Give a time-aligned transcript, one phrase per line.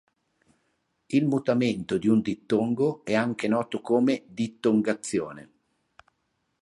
[1.17, 5.49] Il mutamento in un dittongo è anche noto come dittongazione.